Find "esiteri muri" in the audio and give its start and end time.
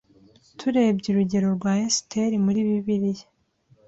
1.87-2.59